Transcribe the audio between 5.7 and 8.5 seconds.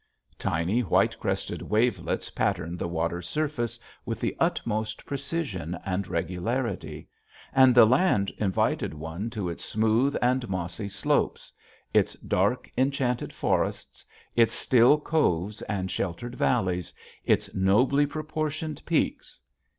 and regularity; and the land